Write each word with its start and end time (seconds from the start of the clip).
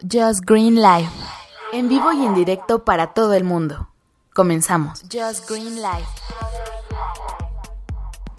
Just 0.00 0.44
Green 0.46 0.76
Live. 0.76 1.10
En 1.72 1.88
vivo 1.88 2.12
y 2.12 2.24
en 2.24 2.32
directo 2.32 2.84
para 2.84 3.14
todo 3.14 3.34
el 3.34 3.42
mundo. 3.42 3.88
Comenzamos. 4.32 5.02
Just 5.12 5.50
Green 5.50 5.74
Live. 5.74 6.06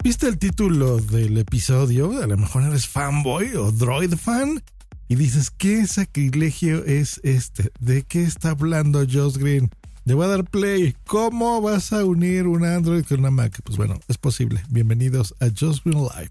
¿Viste 0.02 0.26
el 0.26 0.38
título 0.38 0.96
del 0.96 1.36
episodio? 1.36 2.18
A 2.22 2.26
lo 2.26 2.38
mejor 2.38 2.62
eres 2.62 2.88
fanboy 2.88 3.56
o 3.56 3.70
droid 3.72 4.14
fan. 4.14 4.62
Y 5.08 5.16
dices, 5.16 5.50
¿qué 5.50 5.86
sacrilegio 5.86 6.82
es 6.86 7.20
este? 7.24 7.70
¿De 7.78 8.04
qué 8.04 8.22
está 8.22 8.50
hablando 8.50 9.00
Josh 9.00 9.36
Green? 9.36 9.68
Le 10.06 10.14
voy 10.14 10.24
a 10.24 10.28
dar 10.28 10.44
play. 10.44 10.96
¿Cómo 11.06 11.60
vas 11.60 11.92
a 11.92 12.06
unir 12.06 12.46
un 12.46 12.64
Android 12.64 13.04
con 13.04 13.20
una 13.20 13.30
Mac? 13.30 13.60
Pues 13.64 13.76
bueno, 13.76 14.00
es 14.08 14.16
posible. 14.16 14.62
Bienvenidos 14.70 15.34
a 15.40 15.48
Josh 15.48 15.80
Green 15.84 16.04
Live. 16.04 16.30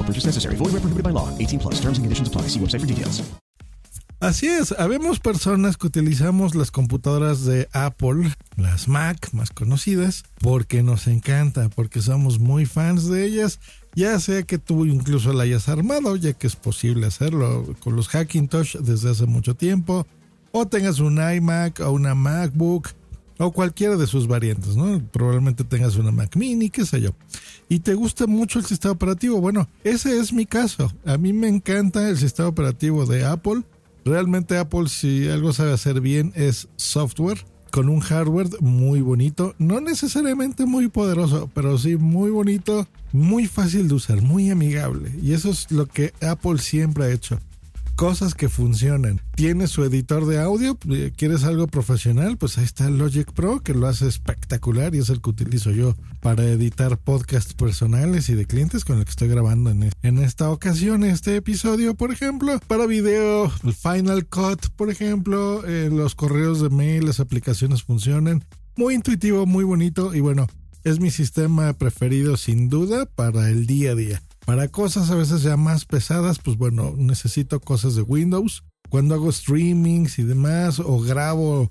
No 0.00 0.06
purchase 0.06 0.26
necessary. 0.26 0.56
Void 0.56 0.72
where 0.72 0.80
prohibited 0.80 1.04
by 1.04 1.10
law. 1.10 1.28
18 1.38 1.60
plus. 1.60 1.74
Terms 1.74 1.98
and 1.98 2.04
conditions 2.06 2.28
apply. 2.28 2.48
See 2.48 2.58
website 2.58 2.80
for 2.80 2.86
details. 2.86 3.22
Así 4.20 4.48
es, 4.48 4.74
habemos 4.78 5.18
personas 5.18 5.78
que 5.78 5.86
utilizamos 5.86 6.54
las 6.54 6.70
computadoras 6.70 7.46
de 7.46 7.70
Apple, 7.72 8.30
las 8.58 8.86
Mac 8.86 9.32
más 9.32 9.48
conocidas, 9.48 10.24
porque 10.40 10.82
nos 10.82 11.06
encanta, 11.06 11.70
porque 11.70 12.02
somos 12.02 12.38
muy 12.38 12.66
fans 12.66 13.08
de 13.08 13.24
ellas, 13.24 13.60
ya 13.94 14.20
sea 14.20 14.42
que 14.42 14.58
tú 14.58 14.84
incluso 14.84 15.32
la 15.32 15.44
hayas 15.44 15.70
armado, 15.70 16.16
ya 16.16 16.34
que 16.34 16.48
es 16.48 16.54
posible 16.54 17.06
hacerlo 17.06 17.74
con 17.80 17.96
los 17.96 18.08
Hackintosh 18.08 18.76
desde 18.80 19.08
hace 19.08 19.24
mucho 19.24 19.54
tiempo, 19.54 20.06
o 20.52 20.66
tengas 20.66 21.00
un 21.00 21.18
iMac 21.18 21.80
o 21.80 21.90
una 21.90 22.14
MacBook, 22.14 22.90
o 23.38 23.52
cualquiera 23.52 23.96
de 23.96 24.06
sus 24.06 24.26
variantes, 24.26 24.76
¿no? 24.76 25.02
Probablemente 25.12 25.64
tengas 25.64 25.96
una 25.96 26.10
Mac 26.10 26.36
mini, 26.36 26.68
qué 26.68 26.84
sé 26.84 27.00
yo. 27.00 27.12
Y 27.70 27.78
te 27.78 27.94
gusta 27.94 28.26
mucho 28.26 28.58
el 28.58 28.64
sistema 28.64 28.92
operativo. 28.92 29.40
Bueno, 29.40 29.68
ese 29.84 30.18
es 30.18 30.32
mi 30.32 30.44
caso. 30.44 30.92
A 31.06 31.16
mí 31.16 31.32
me 31.32 31.46
encanta 31.46 32.08
el 32.08 32.18
sistema 32.18 32.48
operativo 32.48 33.06
de 33.06 33.24
Apple. 33.24 33.62
Realmente 34.04 34.58
Apple 34.58 34.88
si 34.88 35.28
algo 35.28 35.52
sabe 35.52 35.72
hacer 35.72 36.00
bien 36.00 36.32
es 36.34 36.68
software 36.74 37.44
con 37.70 37.88
un 37.88 38.00
hardware 38.00 38.48
muy 38.60 39.00
bonito, 39.00 39.54
no 39.58 39.80
necesariamente 39.80 40.66
muy 40.66 40.88
poderoso, 40.88 41.48
pero 41.54 41.78
sí 41.78 41.96
muy 41.96 42.30
bonito, 42.32 42.88
muy 43.12 43.46
fácil 43.46 43.86
de 43.86 43.94
usar, 43.94 44.20
muy 44.20 44.50
amigable. 44.50 45.12
Y 45.22 45.34
eso 45.34 45.50
es 45.50 45.70
lo 45.70 45.86
que 45.86 46.12
Apple 46.20 46.58
siempre 46.58 47.04
ha 47.04 47.12
hecho. 47.12 47.38
Cosas 48.00 48.34
que 48.34 48.48
funcionan. 48.48 49.20
¿Tienes 49.34 49.72
su 49.72 49.84
editor 49.84 50.24
de 50.24 50.40
audio? 50.40 50.78
¿Quieres 51.18 51.44
algo 51.44 51.66
profesional? 51.66 52.38
Pues 52.38 52.56
ahí 52.56 52.64
está 52.64 52.88
Logic 52.88 53.30
Pro, 53.30 53.60
que 53.60 53.74
lo 53.74 53.86
hace 53.88 54.08
espectacular 54.08 54.94
y 54.94 55.00
es 55.00 55.10
el 55.10 55.20
que 55.20 55.28
utilizo 55.28 55.70
yo 55.70 55.94
para 56.20 56.44
editar 56.44 56.96
podcasts 56.96 57.52
personales 57.52 58.30
y 58.30 58.34
de 58.34 58.46
clientes 58.46 58.86
con 58.86 58.96
el 58.96 59.04
que 59.04 59.10
estoy 59.10 59.28
grabando 59.28 59.68
en, 59.68 59.90
en 60.00 60.18
esta 60.18 60.48
ocasión, 60.48 61.04
este 61.04 61.36
episodio, 61.36 61.94
por 61.94 62.10
ejemplo. 62.10 62.58
Para 62.66 62.86
video, 62.86 63.52
el 63.64 63.74
Final 63.74 64.24
Cut, 64.24 64.68
por 64.76 64.88
ejemplo, 64.88 65.62
eh, 65.66 65.90
los 65.92 66.14
correos 66.14 66.62
de 66.62 66.70
mail, 66.70 67.04
las 67.04 67.20
aplicaciones 67.20 67.82
funcionan. 67.82 68.46
Muy 68.76 68.94
intuitivo, 68.94 69.44
muy 69.44 69.64
bonito 69.64 70.14
y 70.14 70.20
bueno, 70.20 70.46
es 70.84 71.00
mi 71.00 71.10
sistema 71.10 71.74
preferido 71.74 72.38
sin 72.38 72.70
duda 72.70 73.04
para 73.04 73.50
el 73.50 73.66
día 73.66 73.90
a 73.90 73.94
día. 73.94 74.22
Para 74.44 74.68
cosas 74.68 75.10
a 75.10 75.14
veces 75.14 75.42
ya 75.42 75.56
más 75.56 75.84
pesadas, 75.84 76.38
pues 76.38 76.56
bueno, 76.56 76.94
necesito 76.96 77.60
cosas 77.60 77.94
de 77.94 78.02
Windows. 78.02 78.64
Cuando 78.88 79.14
hago 79.14 79.30
streamings 79.30 80.18
y 80.18 80.24
demás, 80.24 80.80
o 80.80 81.00
grabo 81.00 81.70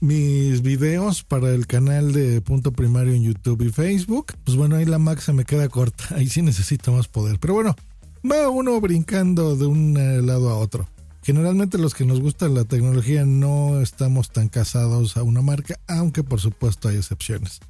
mis 0.00 0.62
videos 0.62 1.22
para 1.22 1.50
el 1.50 1.66
canal 1.66 2.12
de 2.12 2.40
punto 2.40 2.72
primario 2.72 3.14
en 3.14 3.22
YouTube 3.22 3.62
y 3.62 3.70
Facebook, 3.70 4.34
pues 4.44 4.56
bueno, 4.56 4.76
ahí 4.76 4.84
la 4.84 4.98
Mac 4.98 5.20
se 5.20 5.32
me 5.32 5.44
queda 5.44 5.68
corta. 5.68 6.04
Ahí 6.16 6.28
sí 6.28 6.42
necesito 6.42 6.92
más 6.92 7.08
poder. 7.08 7.38
Pero 7.38 7.54
bueno, 7.54 7.76
va 8.30 8.48
uno 8.50 8.80
brincando 8.80 9.56
de 9.56 9.66
un 9.66 10.26
lado 10.26 10.50
a 10.50 10.58
otro. 10.58 10.88
Generalmente 11.22 11.78
los 11.78 11.94
que 11.94 12.04
nos 12.04 12.20
gusta 12.20 12.48
la 12.48 12.64
tecnología 12.64 13.24
no 13.24 13.80
estamos 13.80 14.30
tan 14.30 14.48
casados 14.48 15.16
a 15.16 15.22
una 15.22 15.40
marca, 15.40 15.78
aunque 15.86 16.24
por 16.24 16.40
supuesto 16.40 16.88
hay 16.88 16.96
excepciones. 16.96 17.60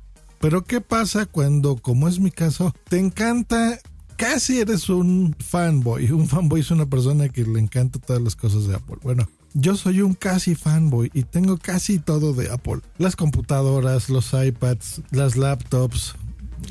Pero 0.40 0.64
¿qué 0.64 0.80
pasa 0.80 1.26
cuando, 1.26 1.76
como 1.76 2.08
es 2.08 2.18
mi 2.18 2.30
caso, 2.30 2.74
te 2.88 2.98
encanta 2.98 3.78
casi 4.22 4.60
eres 4.60 4.88
un 4.88 5.34
fanboy. 5.36 6.12
Un 6.12 6.28
fanboy 6.28 6.60
es 6.60 6.70
una 6.70 6.86
persona 6.86 7.28
que 7.28 7.42
le 7.42 7.58
encanta 7.58 7.98
todas 7.98 8.22
las 8.22 8.36
cosas 8.36 8.68
de 8.68 8.76
Apple. 8.76 8.98
Bueno, 9.02 9.28
yo 9.52 9.74
soy 9.74 10.00
un 10.00 10.14
casi 10.14 10.54
fanboy 10.54 11.10
y 11.12 11.24
tengo 11.24 11.58
casi 11.58 11.98
todo 11.98 12.32
de 12.32 12.48
Apple. 12.48 12.82
Las 12.98 13.16
computadoras, 13.16 14.08
los 14.08 14.32
iPads, 14.32 15.02
las 15.10 15.36
laptops, 15.36 16.14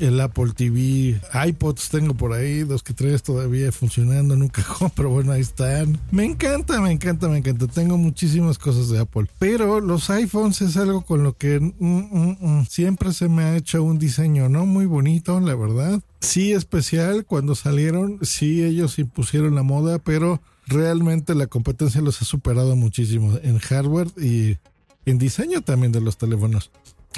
el 0.00 0.20
Apple 0.20 0.52
TV, 0.54 1.20
iPods 1.46 1.88
tengo 1.90 2.14
por 2.14 2.32
ahí, 2.32 2.64
los 2.64 2.82
que 2.82 2.94
tres 2.94 3.22
todavía 3.22 3.72
funcionando 3.72 4.34
en 4.34 4.42
un 4.42 4.48
cajón, 4.48 4.90
pero 4.96 5.10
bueno, 5.10 5.32
ahí 5.32 5.40
están. 5.40 5.98
Me 6.10 6.24
encanta, 6.24 6.80
me 6.80 6.92
encanta, 6.92 7.28
me 7.28 7.38
encanta. 7.38 7.66
Tengo 7.66 7.96
muchísimas 7.98 8.58
cosas 8.58 8.88
de 8.88 8.98
Apple, 8.98 9.26
pero 9.38 9.80
los 9.80 10.10
iPhones 10.10 10.60
es 10.62 10.76
algo 10.76 11.02
con 11.02 11.22
lo 11.22 11.36
que 11.36 11.60
mm, 11.60 11.72
mm, 11.78 12.36
mm, 12.40 12.66
siempre 12.66 13.12
se 13.12 13.28
me 13.28 13.44
ha 13.44 13.56
hecho 13.56 13.82
un 13.82 13.98
diseño, 13.98 14.48
¿no? 14.48 14.66
Muy 14.66 14.86
bonito, 14.86 15.38
la 15.40 15.54
verdad. 15.54 16.00
Sí 16.20 16.52
especial 16.52 17.24
cuando 17.26 17.54
salieron, 17.54 18.18
sí 18.22 18.62
ellos 18.62 18.98
impusieron 18.98 19.54
la 19.54 19.62
moda, 19.62 19.98
pero 19.98 20.40
realmente 20.66 21.34
la 21.34 21.46
competencia 21.46 22.00
los 22.00 22.22
ha 22.22 22.24
superado 22.24 22.76
muchísimo 22.76 23.38
en 23.42 23.58
hardware 23.58 24.08
y 24.16 24.58
en 25.04 25.18
diseño 25.18 25.62
también 25.62 25.92
de 25.92 26.00
los 26.00 26.16
teléfonos. 26.16 26.70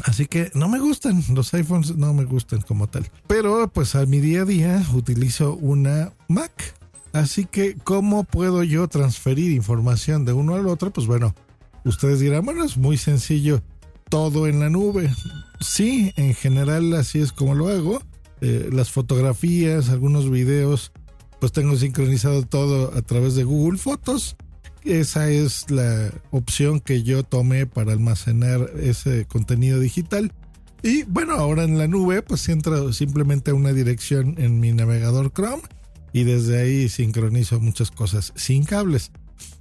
Así 0.02 0.26
que 0.26 0.50
no 0.54 0.68
me 0.68 0.80
gustan, 0.80 1.22
los 1.32 1.54
iPhones 1.54 1.96
no 1.96 2.12
me 2.12 2.24
gustan 2.24 2.60
como 2.62 2.88
tal. 2.88 3.08
Pero 3.26 3.68
pues 3.68 3.94
a 3.94 4.04
mi 4.06 4.20
día 4.20 4.42
a 4.42 4.44
día 4.44 4.84
utilizo 4.92 5.54
una 5.54 6.12
Mac. 6.28 6.74
Así 7.12 7.44
que 7.44 7.76
¿cómo 7.76 8.24
puedo 8.24 8.64
yo 8.64 8.88
transferir 8.88 9.52
información 9.52 10.24
de 10.24 10.32
uno 10.32 10.56
al 10.56 10.66
otro? 10.66 10.92
Pues 10.92 11.06
bueno, 11.06 11.34
ustedes 11.84 12.20
dirán, 12.20 12.44
bueno, 12.44 12.64
es 12.64 12.76
muy 12.76 12.98
sencillo, 12.98 13.62
todo 14.08 14.48
en 14.48 14.60
la 14.60 14.68
nube. 14.68 15.10
Sí, 15.60 16.12
en 16.16 16.34
general 16.34 16.92
así 16.94 17.20
es 17.20 17.32
como 17.32 17.54
lo 17.54 17.68
hago. 17.68 18.02
Eh, 18.40 18.68
las 18.72 18.90
fotografías, 18.90 19.88
algunos 19.90 20.28
videos, 20.28 20.92
pues 21.38 21.52
tengo 21.52 21.76
sincronizado 21.76 22.42
todo 22.42 22.92
a 22.96 23.02
través 23.02 23.36
de 23.36 23.44
Google 23.44 23.78
Fotos 23.78 24.36
esa 24.84 25.30
es 25.30 25.70
la 25.70 26.10
opción 26.30 26.80
que 26.80 27.02
yo 27.02 27.22
tomé 27.22 27.66
para 27.66 27.92
almacenar 27.92 28.70
ese 28.80 29.24
contenido 29.26 29.80
digital. 29.80 30.32
Y 30.82 31.04
bueno, 31.04 31.32
ahora 31.34 31.64
en 31.64 31.78
la 31.78 31.88
nube, 31.88 32.20
pues 32.22 32.48
entro 32.48 32.92
simplemente 32.92 33.50
a 33.50 33.54
una 33.54 33.72
dirección 33.72 34.34
en 34.38 34.60
mi 34.60 34.72
navegador 34.72 35.32
Chrome 35.32 35.62
y 36.12 36.24
desde 36.24 36.60
ahí 36.60 36.88
sincronizo 36.88 37.58
muchas 37.60 37.90
cosas 37.90 38.32
sin 38.36 38.64
cables. 38.64 39.10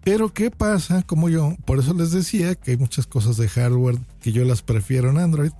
Pero 0.03 0.33
¿qué 0.33 0.51
pasa? 0.51 1.01
Como 1.03 1.29
yo, 1.29 1.55
por 1.65 1.79
eso 1.79 1.93
les 1.93 2.11
decía 2.11 2.55
que 2.55 2.71
hay 2.71 2.77
muchas 2.77 3.07
cosas 3.07 3.37
de 3.37 3.47
hardware 3.47 3.97
que 4.21 4.33
yo 4.33 4.43
las 4.43 4.61
prefiero 4.61 5.09
en 5.09 5.17
Android, 5.17 5.51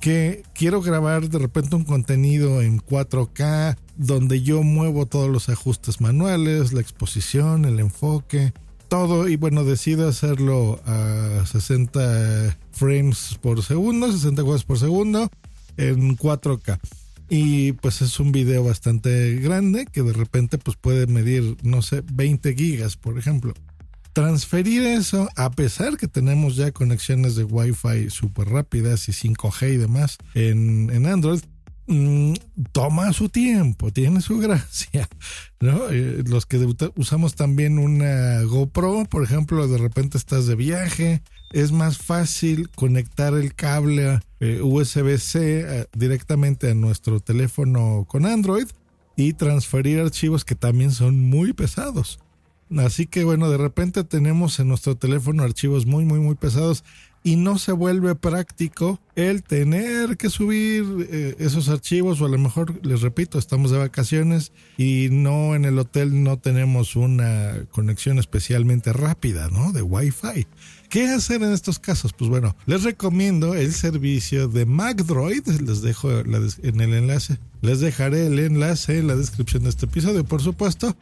que 0.00 0.42
quiero 0.54 0.82
grabar 0.82 1.28
de 1.28 1.38
repente 1.38 1.76
un 1.76 1.84
contenido 1.84 2.60
en 2.60 2.80
4K 2.80 3.76
donde 3.96 4.42
yo 4.42 4.62
muevo 4.62 5.06
todos 5.06 5.28
los 5.30 5.48
ajustes 5.48 6.00
manuales, 6.00 6.72
la 6.72 6.80
exposición, 6.80 7.64
el 7.64 7.80
enfoque, 7.80 8.52
todo 8.90 9.28
y 9.28 9.36
bueno, 9.36 9.64
decido 9.64 10.08
hacerlo 10.08 10.80
a 10.84 11.46
60 11.46 12.58
frames 12.72 13.38
por 13.40 13.62
segundo, 13.62 14.10
60 14.10 14.42
cuadros 14.42 14.64
por 14.64 14.78
segundo 14.78 15.30
en 15.76 16.18
4K. 16.18 16.78
Y 17.28 17.72
pues 17.72 18.02
es 18.02 18.18
un 18.18 18.32
video 18.32 18.64
bastante 18.64 19.36
grande 19.36 19.86
que 19.86 20.02
de 20.02 20.12
repente 20.12 20.58
pues 20.58 20.76
puede 20.76 21.06
medir, 21.06 21.56
no 21.62 21.82
sé, 21.82 22.02
20 22.12 22.54
gigas, 22.54 22.96
por 22.96 23.16
ejemplo. 23.16 23.54
transferir 24.12 24.82
eso, 24.82 25.28
a 25.36 25.52
pesar 25.52 25.96
que 25.96 26.08
tenemos 26.08 26.56
ya 26.56 26.72
conexiones 26.72 27.36
de 27.36 27.44
Wi-Fi 27.44 28.10
súper 28.10 28.48
rápidas 28.48 29.08
y 29.08 29.12
5G 29.12 29.74
y 29.74 29.76
demás 29.76 30.18
en, 30.34 30.90
en 30.90 31.06
Android, 31.06 31.40
mm, 31.90 32.34
toma 32.72 33.12
su 33.12 33.28
tiempo, 33.28 33.92
tiene 33.92 34.20
su 34.20 34.38
gracia, 34.38 35.08
¿no? 35.60 35.90
Eh, 35.90 36.22
los 36.26 36.46
que 36.46 36.66
usamos 36.96 37.34
también 37.34 37.78
una 37.78 38.42
GoPro, 38.42 39.04
por 39.04 39.24
ejemplo, 39.24 39.68
de 39.68 39.78
repente 39.78 40.16
estás 40.16 40.46
de 40.46 40.54
viaje, 40.54 41.22
es 41.52 41.72
más 41.72 41.98
fácil 41.98 42.70
conectar 42.70 43.34
el 43.34 43.54
cable 43.54 44.20
eh, 44.38 44.60
USB-C 44.62 45.40
eh, 45.60 45.86
directamente 45.92 46.70
a 46.70 46.74
nuestro 46.74 47.20
teléfono 47.20 48.06
con 48.08 48.24
Android 48.24 48.68
y 49.16 49.34
transferir 49.34 50.00
archivos 50.00 50.44
que 50.44 50.54
también 50.54 50.92
son 50.92 51.20
muy 51.20 51.52
pesados. 51.52 52.20
Así 52.78 53.06
que 53.06 53.24
bueno, 53.24 53.50
de 53.50 53.58
repente 53.58 54.04
tenemos 54.04 54.60
en 54.60 54.68
nuestro 54.68 54.96
teléfono 54.96 55.42
archivos 55.42 55.86
muy, 55.86 56.04
muy, 56.04 56.20
muy 56.20 56.36
pesados 56.36 56.84
y 57.22 57.36
no 57.36 57.58
se 57.58 57.72
vuelve 57.72 58.14
práctico 58.14 59.00
el 59.14 59.42
tener 59.42 60.16
que 60.16 60.30
subir 60.30 60.84
eh, 61.10 61.34
esos 61.38 61.68
archivos 61.68 62.20
o 62.20 62.26
a 62.26 62.28
lo 62.30 62.38
mejor, 62.38 62.84
les 62.86 63.02
repito, 63.02 63.38
estamos 63.38 63.70
de 63.70 63.78
vacaciones 63.78 64.52
y 64.78 65.08
no 65.10 65.54
en 65.54 65.64
el 65.66 65.78
hotel 65.78 66.22
no 66.22 66.38
tenemos 66.38 66.96
una 66.96 67.66
conexión 67.70 68.18
especialmente 68.18 68.92
rápida, 68.92 69.48
¿no? 69.50 69.72
De 69.72 69.82
Wi-Fi. 69.82 70.46
¿Qué 70.88 71.08
hacer 71.08 71.42
en 71.42 71.52
estos 71.52 71.78
casos? 71.78 72.12
Pues 72.12 72.30
bueno, 72.30 72.56
les 72.66 72.84
recomiendo 72.84 73.54
el 73.54 73.72
servicio 73.72 74.48
de 74.48 74.64
MacDroid, 74.64 75.46
les 75.46 75.82
dejo 75.82 76.10
en 76.10 76.80
el 76.80 76.94
enlace, 76.94 77.38
les 77.60 77.80
dejaré 77.80 78.26
el 78.26 78.38
enlace 78.38 78.98
en 78.98 79.08
la 79.08 79.16
descripción 79.16 79.64
de 79.64 79.68
este 79.68 79.86
episodio, 79.86 80.24
por 80.24 80.40
supuesto, 80.40 80.96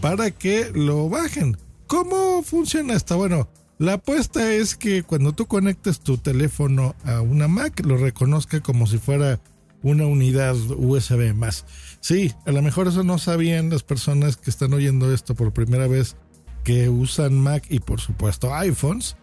para 0.00 0.30
que 0.30 0.70
lo 0.74 1.08
bajen. 1.08 1.56
¿Cómo 1.86 2.42
funciona 2.42 2.94
esto? 2.94 3.16
Bueno, 3.16 3.48
la 3.78 3.94
apuesta 3.94 4.52
es 4.52 4.76
que 4.76 5.02
cuando 5.02 5.32
tú 5.32 5.46
conectes 5.46 6.00
tu 6.00 6.18
teléfono 6.18 6.94
a 7.04 7.20
una 7.20 7.48
Mac, 7.48 7.84
lo 7.84 7.96
reconozca 7.96 8.60
como 8.60 8.86
si 8.86 8.98
fuera 8.98 9.40
una 9.82 10.06
unidad 10.06 10.54
USB 10.54 11.34
más. 11.34 11.66
Sí, 12.00 12.32
a 12.46 12.52
lo 12.52 12.62
mejor 12.62 12.88
eso 12.88 13.02
no 13.02 13.18
sabían 13.18 13.70
las 13.70 13.82
personas 13.82 14.36
que 14.36 14.50
están 14.50 14.72
oyendo 14.72 15.12
esto 15.12 15.34
por 15.34 15.52
primera 15.52 15.86
vez 15.86 16.16
que 16.64 16.88
usan 16.88 17.38
Mac 17.40 17.64
y 17.68 17.80
por 17.80 18.00
supuesto 18.00 18.54
iPhones 18.54 19.16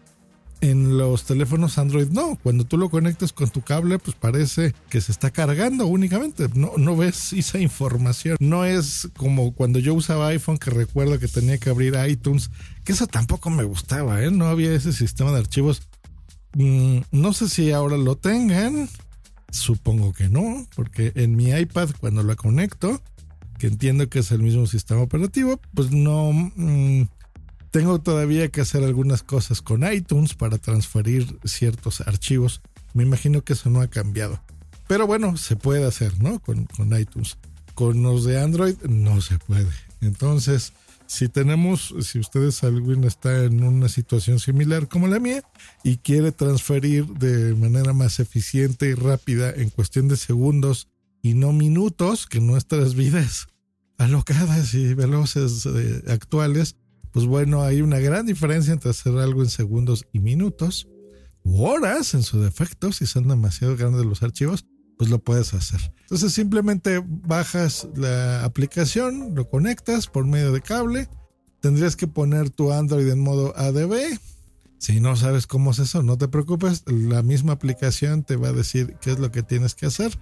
en 0.61 0.97
los 0.97 1.23
teléfonos 1.23 1.77
Android 1.77 2.09
no. 2.09 2.37
Cuando 2.41 2.65
tú 2.65 2.77
lo 2.77 2.89
conectas 2.89 3.33
con 3.33 3.49
tu 3.49 3.61
cable, 3.61 3.99
pues 3.99 4.15
parece 4.15 4.73
que 4.89 5.01
se 5.01 5.11
está 5.11 5.31
cargando 5.31 5.87
únicamente. 5.87 6.47
No, 6.53 6.73
no 6.77 6.95
ves 6.95 7.33
esa 7.33 7.59
información. 7.59 8.37
No 8.39 8.65
es 8.65 9.09
como 9.17 9.53
cuando 9.53 9.79
yo 9.79 9.93
usaba 9.93 10.27
iPhone 10.27 10.57
que 10.57 10.71
recuerdo 10.71 11.19
que 11.19 11.27
tenía 11.27 11.57
que 11.57 11.69
abrir 11.69 11.95
iTunes, 12.07 12.51
que 12.83 12.91
eso 12.93 13.07
tampoco 13.07 13.49
me 13.49 13.63
gustaba, 13.63 14.23
¿eh? 14.23 14.31
No 14.31 14.45
había 14.45 14.73
ese 14.73 14.93
sistema 14.93 15.31
de 15.31 15.39
archivos. 15.39 15.83
Mm, 16.55 16.99
no 17.11 17.33
sé 17.33 17.49
si 17.49 17.71
ahora 17.71 17.97
lo 17.97 18.15
tengan. 18.15 18.89
Supongo 19.51 20.13
que 20.13 20.29
no, 20.29 20.67
porque 20.75 21.11
en 21.15 21.35
mi 21.35 21.49
iPad 21.49 21.89
cuando 21.99 22.21
lo 22.21 22.35
conecto, 22.35 23.01
que 23.57 23.67
entiendo 23.67 24.07
que 24.09 24.19
es 24.19 24.31
el 24.31 24.43
mismo 24.43 24.67
sistema 24.67 25.01
operativo, 25.01 25.59
pues 25.73 25.91
no... 25.91 26.31
Mm, 26.33 27.03
tengo 27.71 27.99
todavía 27.99 28.49
que 28.49 28.61
hacer 28.61 28.83
algunas 28.83 29.23
cosas 29.23 29.61
con 29.61 29.91
iTunes 29.91 30.33
para 30.33 30.57
transferir 30.57 31.39
ciertos 31.43 32.01
archivos. 32.01 32.61
Me 32.93 33.03
imagino 33.03 33.43
que 33.43 33.53
eso 33.53 33.69
no 33.69 33.81
ha 33.81 33.87
cambiado. 33.87 34.41
Pero 34.87 35.05
bueno, 35.05 35.37
se 35.37 35.55
puede 35.55 35.85
hacer, 35.85 36.21
¿no? 36.21 36.39
Con, 36.39 36.65
con 36.65 36.99
iTunes. 36.99 37.37
Con 37.75 38.01
los 38.01 38.25
de 38.25 38.41
Android 38.41 38.75
no 38.87 39.21
se 39.21 39.37
puede. 39.37 39.69
Entonces, 40.01 40.73
si 41.09 41.27
tenemos, 41.27 41.93
si 42.01 42.19
ustedes 42.19 42.63
alguien 42.63 43.03
está 43.03 43.43
en 43.43 43.63
una 43.63 43.89
situación 43.89 44.39
similar 44.39 44.87
como 44.87 45.07
la 45.07 45.19
mía 45.19 45.43
y 45.83 45.97
quiere 45.97 46.31
transferir 46.31 47.05
de 47.05 47.55
manera 47.55 47.93
más 47.93 48.19
eficiente 48.19 48.89
y 48.89 48.93
rápida 48.93 49.51
en 49.51 49.71
cuestión 49.71 50.07
de 50.07 50.17
segundos 50.17 50.87
y 51.21 51.33
no 51.33 51.51
minutos, 51.51 52.27
que 52.27 52.39
nuestras 52.39 52.93
vidas 52.93 53.47
alocadas 53.97 54.73
y 54.73 54.93
veloces 54.93 55.65
eh, 55.65 56.03
actuales 56.09 56.75
pues 57.19 57.27
bueno, 57.27 57.63
hay 57.63 57.81
una 57.81 57.99
gran 57.99 58.25
diferencia 58.25 58.71
entre 58.71 58.91
hacer 58.91 59.17
algo 59.17 59.41
en 59.41 59.49
segundos 59.49 60.07
y 60.13 60.19
minutos, 60.19 60.87
u 61.43 61.65
horas 61.65 62.13
en 62.13 62.23
su 62.23 62.39
defecto, 62.39 62.93
si 62.93 63.05
son 63.07 63.27
demasiado 63.27 63.75
grandes 63.75 64.05
los 64.05 64.23
archivos, 64.23 64.65
pues 64.97 65.09
lo 65.09 65.19
puedes 65.19 65.53
hacer. 65.53 65.93
Entonces 66.03 66.31
simplemente 66.31 67.03
bajas 67.05 67.89
la 67.93 68.45
aplicación, 68.45 69.35
lo 69.35 69.49
conectas 69.49 70.07
por 70.07 70.25
medio 70.27 70.53
de 70.53 70.61
cable, 70.61 71.09
tendrías 71.59 71.97
que 71.97 72.07
poner 72.07 72.51
tu 72.51 72.71
Android 72.71 73.09
en 73.09 73.19
modo 73.19 73.53
ADB. 73.57 74.17
Si 74.77 75.01
no 75.01 75.17
sabes 75.17 75.45
cómo 75.45 75.71
es 75.71 75.79
eso, 75.79 76.01
no 76.01 76.17
te 76.17 76.29
preocupes, 76.29 76.85
la 76.87 77.21
misma 77.21 77.51
aplicación 77.51 78.23
te 78.23 78.37
va 78.37 78.47
a 78.47 78.53
decir 78.53 78.95
qué 79.01 79.11
es 79.11 79.19
lo 79.19 79.29
que 79.29 79.43
tienes 79.43 79.75
que 79.75 79.87
hacer. 79.87 80.17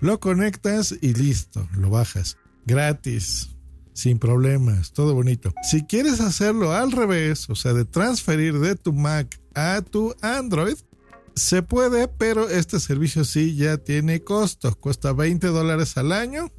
Lo 0.00 0.20
conectas 0.20 0.94
y 1.00 1.14
listo, 1.14 1.66
lo 1.72 1.88
bajas. 1.88 2.36
Gratis 2.66 3.48
sin 3.92 4.18
problemas, 4.18 4.92
todo 4.92 5.14
bonito. 5.14 5.52
Si 5.62 5.84
quieres 5.84 6.20
hacerlo 6.20 6.72
al 6.72 6.92
revés, 6.92 7.48
o 7.50 7.54
sea, 7.54 7.72
de 7.72 7.84
transferir 7.84 8.58
de 8.58 8.76
tu 8.76 8.92
Mac 8.92 9.40
a 9.54 9.82
tu 9.82 10.14
Android, 10.20 10.76
se 11.34 11.62
puede, 11.62 12.08
pero 12.08 12.48
este 12.48 12.78
servicio 12.78 13.24
sí 13.24 13.56
ya 13.56 13.78
tiene 13.78 14.22
costo. 14.22 14.74
Cuesta 14.78 15.12
20 15.12 15.46
dólares 15.48 15.96
al 15.96 16.12
año 16.12 16.50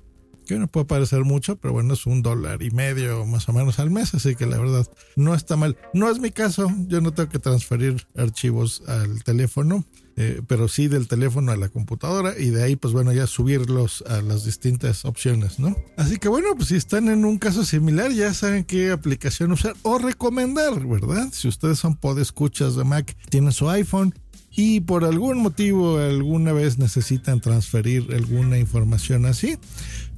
que 0.43 0.57
no 0.57 0.67
puede 0.67 0.85
parecer 0.85 1.23
mucho, 1.23 1.55
pero 1.55 1.73
bueno, 1.73 1.93
es 1.93 2.05
un 2.05 2.21
dólar 2.21 2.61
y 2.61 2.71
medio 2.71 3.25
más 3.25 3.47
o 3.49 3.53
menos 3.53 3.79
al 3.79 3.89
mes, 3.89 4.13
así 4.13 4.35
que 4.35 4.45
la 4.45 4.57
verdad 4.57 4.87
no 5.15 5.33
está 5.35 5.55
mal. 5.55 5.77
No 5.93 6.09
es 6.09 6.19
mi 6.19 6.31
caso, 6.31 6.71
yo 6.87 7.01
no 7.01 7.13
tengo 7.13 7.29
que 7.29 7.39
transferir 7.39 8.05
archivos 8.15 8.83
al 8.87 9.23
teléfono, 9.23 9.85
eh, 10.15 10.41
pero 10.47 10.67
sí 10.67 10.87
del 10.87 11.07
teléfono 11.07 11.51
a 11.51 11.57
la 11.57 11.69
computadora 11.69 12.37
y 12.37 12.51
de 12.51 12.63
ahí 12.63 12.75
pues 12.75 12.93
bueno 12.93 13.11
ya 13.13 13.25
subirlos 13.25 14.03
a 14.07 14.21
las 14.21 14.45
distintas 14.45 15.05
opciones, 15.05 15.57
¿no? 15.57 15.75
Así 15.97 16.17
que 16.17 16.29
bueno, 16.29 16.49
pues 16.55 16.69
si 16.69 16.75
están 16.75 17.09
en 17.09 17.25
un 17.25 17.39
caso 17.39 17.65
similar 17.65 18.11
ya 18.11 18.31
saben 18.33 18.63
qué 18.63 18.91
aplicación 18.91 19.51
usar 19.51 19.73
o 19.81 19.97
recomendar, 19.97 20.85
¿verdad? 20.85 21.29
Si 21.31 21.47
ustedes 21.47 21.79
son 21.79 21.95
podescuchas 21.95 22.75
de 22.75 22.83
Mac, 22.83 23.15
tienen 23.29 23.51
su 23.51 23.69
iPhone 23.69 24.13
y 24.55 24.81
por 24.81 25.03
algún 25.03 25.39
motivo 25.39 25.97
alguna 25.97 26.53
vez 26.53 26.77
necesitan 26.77 27.41
transferir 27.41 28.07
alguna 28.13 28.59
información 28.59 29.25
así, 29.25 29.57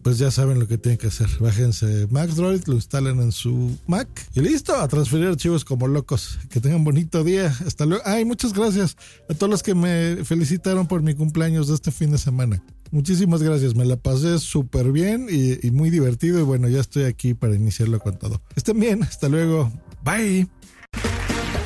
pues 0.06 0.20
ya 0.20 0.30
saben 0.30 0.60
lo 0.60 0.68
que 0.68 0.78
tienen 0.78 1.00
que 1.00 1.08
hacer. 1.08 1.28
Bájense 1.40 2.06
MacDroid, 2.12 2.62
lo 2.68 2.76
instalen 2.76 3.20
en 3.22 3.32
su 3.32 3.76
Mac 3.88 4.08
y 4.36 4.42
listo, 4.42 4.76
a 4.76 4.88
transferir 4.88 5.30
archivos 5.30 5.66
como 5.66 5.88
locos. 5.88 6.38
Que 6.52 6.62
tengan 6.62 6.84
bonito 6.84 7.24
día. 7.24 7.52
Hasta 7.66 7.88
luego. 7.88 8.04
Ay, 8.06 8.24
muchas 8.24 8.54
gracias 8.54 8.98
a 9.28 9.34
todos 9.34 9.50
los 9.50 9.64
que 9.64 9.74
me 9.74 10.24
felicitaron 10.24 10.86
por 10.86 11.02
mi 11.02 11.16
cumpleaños 11.16 11.70
de 11.70 11.74
este 11.74 11.92
fin 11.92 12.12
de 12.12 12.20
semana. 12.20 12.62
Muchísimas 12.92 13.42
gracias, 13.42 13.74
me 13.74 13.84
la 13.84 13.96
pasé 13.96 14.38
súper 14.38 14.92
bien 14.92 15.26
y, 15.28 15.66
y, 15.66 15.72
muy 15.72 15.90
divertido 15.90 16.40
y 16.40 16.44
bueno, 16.44 16.68
ya 16.68 16.82
estoy 16.82 17.06
aquí 17.06 17.34
para 17.34 17.56
iniciarlo 17.56 18.00
con 18.00 18.20
todo. 18.20 18.44
Estén 18.56 18.80
bien, 18.80 19.02
hasta 19.02 19.28
luego. 19.28 19.72
Bye. 20.04 20.48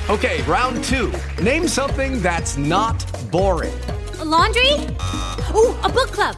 Okay, 0.08 0.42
round 0.48 0.82
two. 0.86 1.12
Name 1.44 1.68
something 1.68 2.22
that's 2.22 2.58
not 2.58 3.04
boring. 3.32 3.76
A 4.22 4.24
laundry? 4.24 4.76
Ooh, 5.54 5.76
a 5.84 5.90
book 5.90 6.14
club. 6.14 6.38